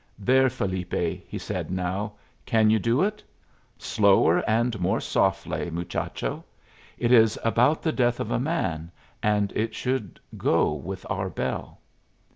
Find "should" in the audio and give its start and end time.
9.75-10.19